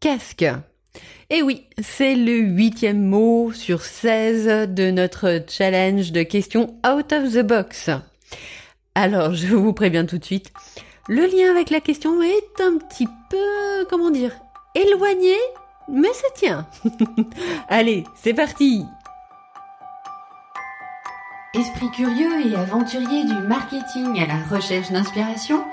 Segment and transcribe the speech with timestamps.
[0.00, 0.46] casque.
[1.28, 7.32] Et oui, c'est le huitième mot sur 16 de notre challenge de questions out of
[7.32, 7.90] the box.
[8.94, 10.52] Alors, je vous préviens tout de suite,
[11.08, 14.32] le lien avec la question est un petit peu, comment dire,
[14.74, 15.36] éloigné,
[15.88, 16.66] mais ça tient.
[17.68, 18.84] Allez, c'est parti
[21.54, 25.64] Esprit curieux et aventurier du marketing à la recherche d'inspiration,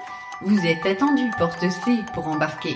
[0.42, 2.76] vous êtes attendu porte C pour embarquer.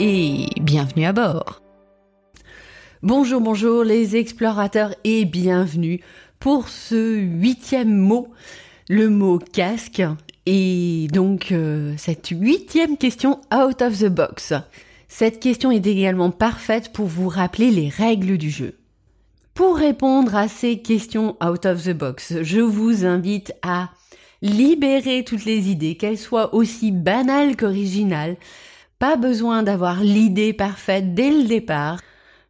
[0.00, 1.60] et bienvenue à bord.
[3.02, 6.00] Bonjour, bonjour les explorateurs et bienvenue
[6.38, 8.28] pour ce huitième mot,
[8.88, 10.02] le mot casque
[10.46, 14.52] et donc euh, cette huitième question out of the box.
[15.08, 18.78] Cette question est également parfaite pour vous rappeler les règles du jeu.
[19.54, 23.90] Pour répondre à ces questions out of the box, je vous invite à
[24.42, 28.36] libérer toutes les idées, qu'elles soient aussi banales qu'originales,
[28.98, 32.00] pas besoin d'avoir l'idée parfaite dès le départ.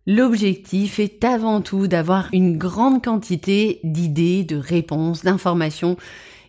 [0.07, 5.97] L'objectif est avant tout d'avoir une grande quantité d'idées, de réponses, d'informations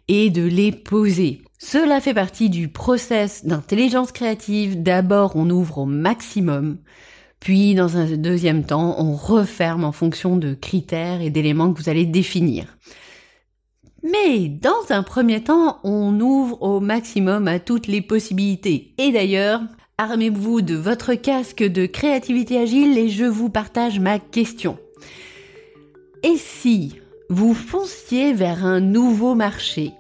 [0.07, 1.41] et de les poser.
[1.57, 4.81] Cela fait partie du process d'intelligence créative.
[4.81, 6.77] D'abord, on ouvre au maximum,
[7.41, 11.89] puis dans un deuxième temps, on referme en fonction de critères et d'éléments que vous
[11.89, 12.77] allez définir.
[14.03, 18.93] Mais dans un premier temps, on ouvre au maximum à toutes les possibilités.
[18.97, 19.61] Et d'ailleurs,
[20.01, 24.77] Armez-vous de votre casque de créativité agile et je vous partage ma question.
[26.23, 26.95] Et si
[27.27, 29.91] vous fonciez vers un nouveau marché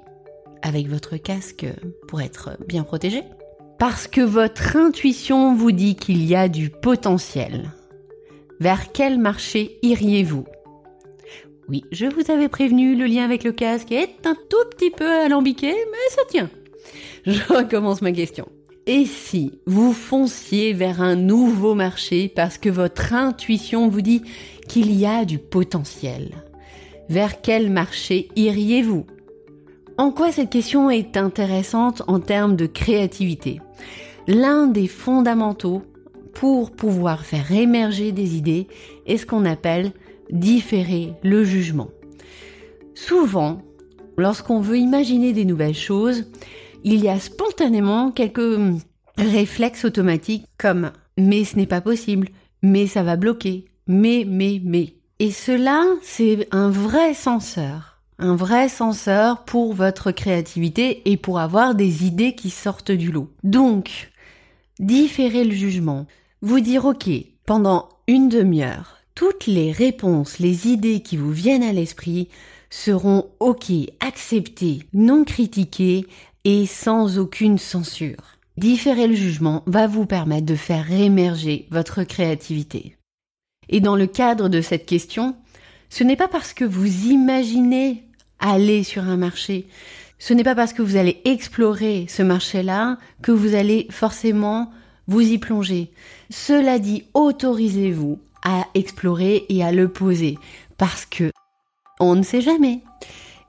[0.61, 1.65] avec votre casque
[2.07, 3.23] pour être bien protégé?
[3.77, 7.69] Parce que votre intuition vous dit qu'il y a du potentiel.
[8.61, 10.45] Vers quel marché iriez-vous?
[11.67, 15.11] Oui, je vous avais prévenu, le lien avec le casque est un tout petit peu
[15.25, 16.49] alambiqué, mais ça tient.
[17.25, 18.47] Je recommence ma question.
[18.91, 24.23] Et si vous fonciez vers un nouveau marché parce que votre intuition vous dit
[24.67, 26.31] qu'il y a du potentiel
[27.07, 29.05] Vers quel marché iriez-vous?
[29.99, 33.61] En quoi cette question est intéressante en termes de créativité?
[34.25, 35.83] L'un des fondamentaux
[36.33, 38.67] pour pouvoir faire émerger des idées
[39.05, 39.91] est ce qu'on appelle
[40.31, 41.91] différer le jugement.
[42.95, 43.61] Souvent,
[44.17, 46.25] lorsqu'on veut imaginer des nouvelles choses,
[46.83, 48.81] il y a spontanément quelques
[49.17, 52.29] réflexes automatiques comme mais ce n'est pas possible,
[52.61, 54.95] mais ça va bloquer, mais, mais, mais.
[55.19, 57.99] Et cela, c'est un vrai censeur.
[58.19, 63.29] Un vrai censeur pour votre créativité et pour avoir des idées qui sortent du lot.
[63.43, 64.11] Donc,
[64.79, 66.05] différer le jugement.
[66.41, 67.09] Vous dire, ok,
[67.45, 72.29] pendant une demi-heure, toutes les réponses, les idées qui vous viennent à l'esprit
[72.69, 76.05] seront ok, acceptées, non critiquées,
[76.45, 78.37] et sans aucune censure.
[78.57, 82.97] Différer le jugement va vous permettre de faire émerger votre créativité.
[83.69, 85.35] Et dans le cadre de cette question,
[85.89, 88.03] ce n'est pas parce que vous imaginez
[88.39, 89.67] aller sur un marché,
[90.17, 94.71] ce n'est pas parce que vous allez explorer ce marché-là que vous allez forcément
[95.07, 95.91] vous y plonger.
[96.29, 100.37] Cela dit, autorisez-vous à explorer et à le poser
[100.77, 101.31] parce que
[101.99, 102.81] on ne sait jamais.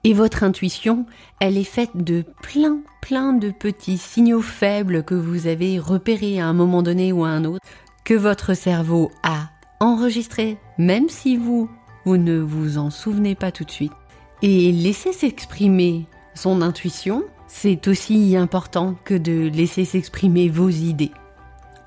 [0.03, 1.05] Et votre intuition,
[1.41, 6.47] elle est faite de plein, plein de petits signaux faibles que vous avez repérés à
[6.47, 7.65] un moment donné ou à un autre,
[8.05, 11.69] que votre cerveau a enregistrés, même si vous,
[12.07, 13.93] vous ne vous en souvenez pas tout de suite.
[14.41, 21.13] Et laisser s'exprimer son intuition, c'est aussi important que de laisser s'exprimer vos idées.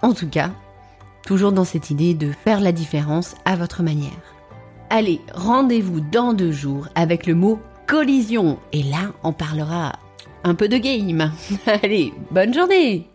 [0.03, 0.51] En tout cas,
[1.25, 4.11] toujours dans cette idée de faire la différence à votre manière.
[4.91, 8.57] Allez, rendez-vous dans deux jours avec le mot collision.
[8.71, 9.93] Et là, on parlera
[10.43, 11.31] un peu de game.
[11.65, 13.07] Allez, bonne journée